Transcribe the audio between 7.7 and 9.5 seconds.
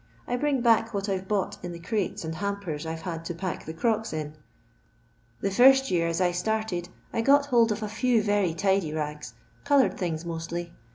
of a few very tidy ngs,